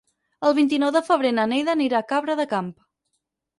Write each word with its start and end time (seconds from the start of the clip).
El 0.47 0.55
vint-i-nou 0.59 0.91
de 0.95 1.01
febrer 1.09 1.33
na 1.41 1.45
Neida 1.53 1.73
anirà 1.77 2.01
a 2.01 2.09
Cabra 2.15 2.39
del 2.43 2.51
Camp. 2.57 2.75